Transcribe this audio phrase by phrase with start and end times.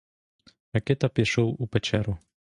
[0.73, 2.17] Микита пішов у печеру.